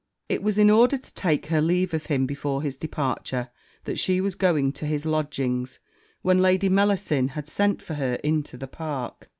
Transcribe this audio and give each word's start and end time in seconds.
It 0.29 0.41
was 0.41 0.57
in 0.57 0.71
order 0.71 0.97
to 0.97 1.13
take 1.13 1.45
her 1.45 1.61
leave 1.61 1.93
of 1.93 2.07
him 2.07 2.25
before 2.25 2.63
his 2.63 2.75
departure, 2.75 3.51
that 3.83 3.99
she 3.99 4.19
was 4.19 4.33
going 4.33 4.71
to 4.71 4.87
his 4.87 5.05
lodgings 5.05 5.77
when 6.23 6.39
Lady 6.39 6.69
Mellasin 6.69 7.27
had 7.33 7.47
sent 7.47 7.83
for 7.83 7.93
her 7.93 8.15
into 8.23 8.57
the 8.57 8.65
Park. 8.67 9.29